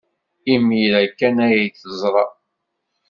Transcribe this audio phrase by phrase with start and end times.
[0.53, 2.25] Imir-a kan ay t-teẓra.